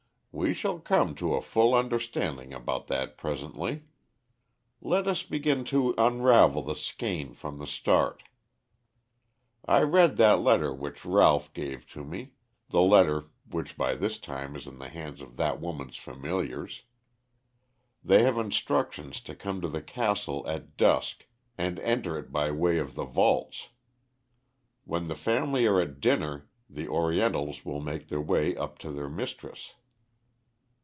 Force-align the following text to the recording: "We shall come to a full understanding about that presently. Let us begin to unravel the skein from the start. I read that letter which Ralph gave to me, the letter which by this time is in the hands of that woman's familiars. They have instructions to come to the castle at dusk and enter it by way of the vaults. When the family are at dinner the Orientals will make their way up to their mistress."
"We 0.33 0.53
shall 0.53 0.79
come 0.79 1.13
to 1.15 1.33
a 1.33 1.41
full 1.41 1.75
understanding 1.75 2.53
about 2.53 2.87
that 2.87 3.17
presently. 3.17 3.83
Let 4.79 5.05
us 5.05 5.23
begin 5.23 5.65
to 5.65 5.93
unravel 5.97 6.61
the 6.61 6.73
skein 6.77 7.33
from 7.33 7.59
the 7.59 7.67
start. 7.67 8.23
I 9.65 9.81
read 9.81 10.15
that 10.17 10.39
letter 10.39 10.73
which 10.73 11.03
Ralph 11.03 11.53
gave 11.53 11.85
to 11.89 12.05
me, 12.05 12.31
the 12.69 12.81
letter 12.81 13.29
which 13.49 13.75
by 13.75 13.93
this 13.95 14.17
time 14.17 14.55
is 14.55 14.67
in 14.67 14.77
the 14.77 14.87
hands 14.87 15.19
of 15.19 15.35
that 15.35 15.59
woman's 15.59 15.97
familiars. 15.97 16.83
They 18.01 18.23
have 18.23 18.37
instructions 18.37 19.19
to 19.23 19.35
come 19.35 19.59
to 19.59 19.67
the 19.67 19.83
castle 19.83 20.47
at 20.47 20.77
dusk 20.77 21.27
and 21.57 21.77
enter 21.79 22.17
it 22.17 22.31
by 22.31 22.51
way 22.51 22.77
of 22.77 22.95
the 22.95 23.05
vaults. 23.05 23.67
When 24.85 25.09
the 25.09 25.13
family 25.15 25.65
are 25.65 25.81
at 25.81 25.99
dinner 25.99 26.47
the 26.69 26.87
Orientals 26.87 27.65
will 27.65 27.81
make 27.81 28.07
their 28.07 28.21
way 28.21 28.55
up 28.55 28.79
to 28.79 28.91
their 28.91 29.09
mistress." 29.09 29.73